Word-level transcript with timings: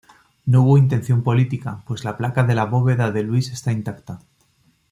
No 0.47 0.63
hubo 0.63 0.79
intención 0.79 1.21
política, 1.21 1.83
pues 1.85 2.03
la 2.03 2.17
placa 2.17 2.43
de 2.43 2.55
la 2.55 2.65
bóveda 2.65 3.11
de 3.11 3.21
Luis 3.21 3.51
está 3.51 3.71
intacta. 3.71 4.19